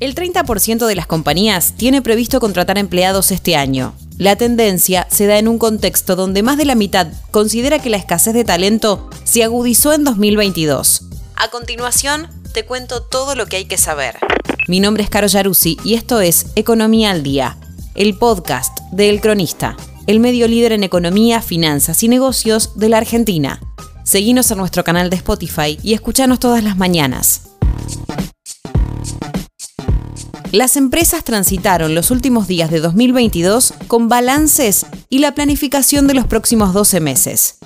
[0.00, 3.94] El 30% de las compañías tiene previsto contratar empleados este año.
[4.18, 7.96] La tendencia se da en un contexto donde más de la mitad considera que la
[7.96, 11.02] escasez de talento se agudizó en 2022.
[11.36, 14.18] A continuación, te cuento todo lo que hay que saber.
[14.66, 17.56] Mi nombre es Caro Yaruzzi y esto es Economía al Día,
[17.94, 19.76] el podcast de El Cronista,
[20.06, 23.60] el medio líder en economía, finanzas y negocios de la Argentina.
[24.04, 27.42] Seguinos en nuestro canal de Spotify y escuchanos todas las mañanas.
[30.54, 36.28] Las empresas transitaron los últimos días de 2022 con balances y la planificación de los
[36.28, 37.58] próximos 12 meses.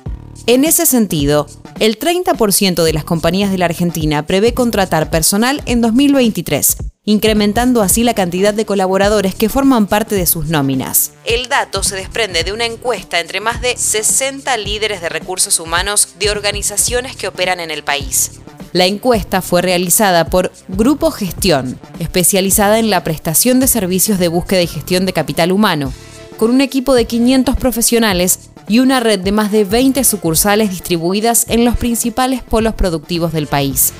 [0.46, 1.46] En ese sentido,
[1.80, 8.04] el 30% de las compañías de la Argentina prevé contratar personal en 2023, incrementando así
[8.04, 11.12] la cantidad de colaboradores que forman parte de sus nóminas.
[11.26, 16.14] El dato se desprende de una encuesta entre más de 60 líderes de recursos humanos
[16.18, 18.40] de organizaciones que operan en el país.
[18.72, 24.60] La encuesta fue realizada por Grupo Gestión, especializada en la prestación de servicios de búsqueda
[24.60, 25.92] y gestión de capital humano,
[26.36, 31.46] con un equipo de 500 profesionales y una red de más de 20 sucursales distribuidas
[31.48, 33.94] en los principales polos productivos del país.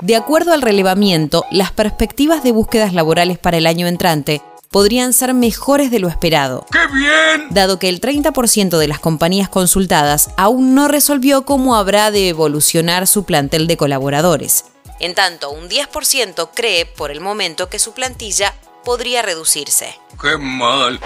[0.00, 5.34] De acuerdo al relevamiento, las perspectivas de búsquedas laborales para el año entrante podrían ser
[5.34, 6.64] mejores de lo esperado.
[6.70, 7.48] ¡Qué bien!
[7.50, 13.08] Dado que el 30% de las compañías consultadas aún no resolvió cómo habrá de evolucionar
[13.08, 14.64] su plantel de colaboradores.
[15.00, 18.54] En tanto, un 10% cree por el momento que su plantilla
[18.84, 19.98] podría reducirse.
[20.20, 21.00] ¡Qué mal!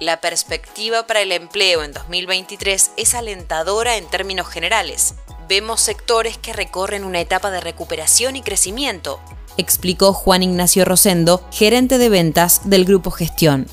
[0.00, 5.14] La perspectiva para el empleo en 2023 es alentadora en términos generales.
[5.48, 9.20] Vemos sectores que recorren una etapa de recuperación y crecimiento,
[9.56, 13.66] explicó Juan Ignacio Rosendo, gerente de ventas del Grupo Gestión.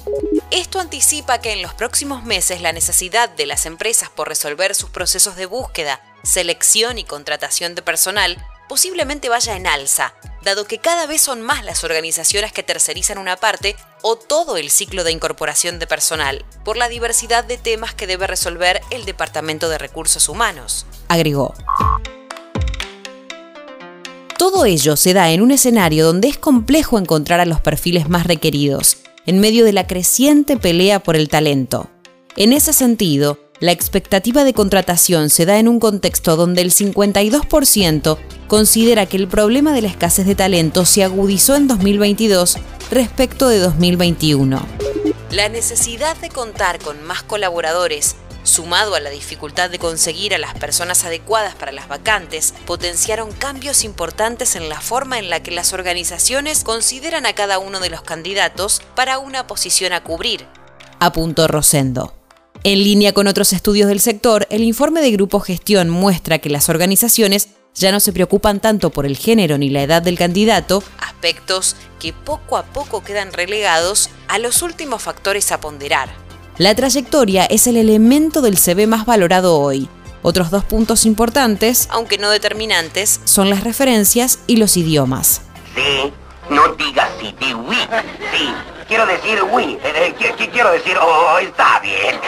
[0.51, 4.89] Esto anticipa que en los próximos meses la necesidad de las empresas por resolver sus
[4.89, 8.37] procesos de búsqueda, selección y contratación de personal
[8.69, 13.37] posiblemente vaya en alza, dado que cada vez son más las organizaciones que tercerizan una
[13.37, 18.07] parte o todo el ciclo de incorporación de personal, por la diversidad de temas que
[18.07, 21.53] debe resolver el Departamento de Recursos Humanos, agregó.
[24.53, 28.27] Todo ello se da en un escenario donde es complejo encontrar a los perfiles más
[28.27, 31.89] requeridos, en medio de la creciente pelea por el talento.
[32.35, 38.17] En ese sentido, la expectativa de contratación se da en un contexto donde el 52%
[38.47, 42.59] considera que el problema de la escasez de talento se agudizó en 2022
[42.91, 44.63] respecto de 2021.
[45.31, 50.53] La necesidad de contar con más colaboradores sumado a la dificultad de conseguir a las
[50.53, 55.73] personas adecuadas para las vacantes, potenciaron cambios importantes en la forma en la que las
[55.73, 60.45] organizaciones consideran a cada uno de los candidatos para una posición a cubrir,
[60.99, 62.13] apuntó Rosendo.
[62.63, 66.69] En línea con otros estudios del sector, el informe de Grupo Gestión muestra que las
[66.69, 71.75] organizaciones ya no se preocupan tanto por el género ni la edad del candidato, aspectos
[71.99, 76.22] que poco a poco quedan relegados a los últimos factores a ponderar.
[76.59, 79.89] La trayectoria es el elemento del CV más valorado hoy.
[80.21, 85.41] Otros dos puntos importantes, aunque no determinantes, son las referencias y los idiomas.
[85.73, 86.13] Sí,
[86.51, 87.77] no digas sí, di oui.
[88.31, 88.53] Sí,
[88.87, 89.79] quiero decir oui.
[89.83, 92.19] Eh, eh, quiero decir, oh, está bien.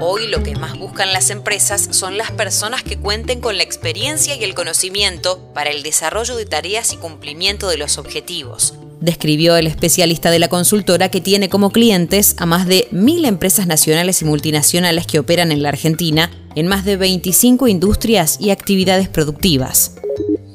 [0.00, 4.36] Hoy lo que más buscan las empresas son las personas que cuenten con la experiencia
[4.36, 9.66] y el conocimiento para el desarrollo de tareas y cumplimiento de los objetivos describió el
[9.66, 14.24] especialista de la consultora que tiene como clientes a más de mil empresas nacionales y
[14.24, 19.92] multinacionales que operan en la Argentina en más de 25 industrias y actividades productivas.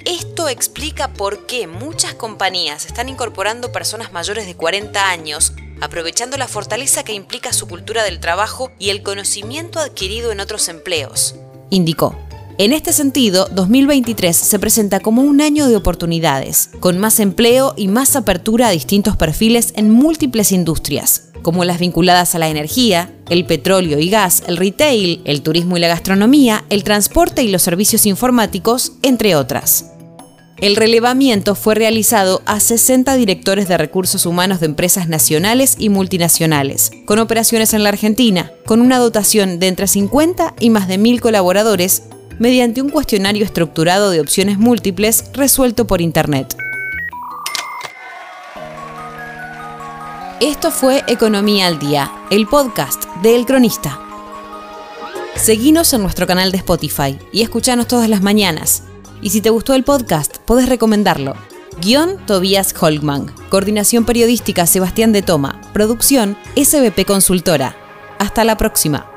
[0.05, 6.47] Esto explica por qué muchas compañías están incorporando personas mayores de 40 años, aprovechando la
[6.47, 11.35] fortaleza que implica su cultura del trabajo y el conocimiento adquirido en otros empleos,
[11.69, 12.17] indicó.
[12.61, 17.87] En este sentido, 2023 se presenta como un año de oportunidades, con más empleo y
[17.87, 23.47] más apertura a distintos perfiles en múltiples industrias, como las vinculadas a la energía, el
[23.47, 28.05] petróleo y gas, el retail, el turismo y la gastronomía, el transporte y los servicios
[28.05, 29.87] informáticos, entre otras.
[30.57, 36.91] El relevamiento fue realizado a 60 directores de recursos humanos de empresas nacionales y multinacionales,
[37.07, 41.19] con operaciones en la Argentina, con una dotación de entre 50 y más de 1.000
[41.21, 42.03] colaboradores
[42.41, 46.57] mediante un cuestionario estructurado de opciones múltiples resuelto por Internet.
[50.39, 53.99] Esto fue Economía al Día, el podcast de El Cronista.
[55.35, 58.85] Seguinos en nuestro canal de Spotify y escuchanos todas las mañanas.
[59.21, 61.35] Y si te gustó el podcast, podés recomendarlo.
[61.79, 63.31] Guión Tobias Holgman.
[63.51, 65.61] Coordinación periodística Sebastián de Toma.
[65.73, 67.75] Producción SBP Consultora.
[68.17, 69.10] Hasta la próxima.